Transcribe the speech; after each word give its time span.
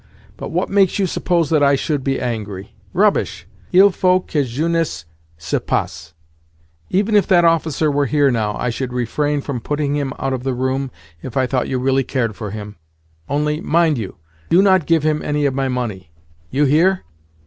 But 0.35 0.49
what 0.49 0.71
makes 0.71 0.97
you 0.97 1.05
suppose 1.05 1.51
that 1.51 1.61
I 1.61 1.75
should 1.75 2.03
be 2.03 2.19
angry? 2.19 2.73
Rubbish! 2.91 3.45
Il 3.71 3.91
faut 3.91 4.25
que 4.25 4.43
jeunesse 4.43 5.05
se 5.37 5.59
passe. 5.59 6.15
Even 6.89 7.15
if 7.15 7.27
that 7.27 7.45
officer 7.45 7.91
were 7.91 8.07
here 8.07 8.31
now, 8.31 8.57
I 8.57 8.71
should 8.71 8.93
refrain 8.93 9.41
from 9.41 9.61
putting 9.61 9.95
him 9.95 10.11
out 10.17 10.33
of 10.33 10.41
the 10.41 10.55
room 10.55 10.89
if 11.21 11.37
I 11.37 11.45
thought 11.45 11.67
you 11.67 11.77
really 11.77 12.03
cared 12.03 12.35
for 12.35 12.49
him. 12.49 12.77
Only, 13.29 13.61
mind 13.61 13.99
you, 13.99 14.15
do 14.49 14.63
not 14.63 14.87
give 14.87 15.03
him 15.03 15.21
any 15.21 15.45
of 15.45 15.53
my 15.53 15.67
money. 15.67 16.09
You 16.49 16.65
hear?" 16.65 17.03